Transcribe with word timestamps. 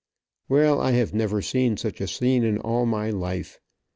Well, 0.49 0.81
I 0.81 0.93
have 0.93 1.13
never 1.13 1.43
seen 1.43 1.77
such 1.77 2.01
a 2.01 2.07
scene 2.07 2.43
in 2.43 2.57
all 2.57 2.87
my 2.87 3.11
life. 3.11 3.59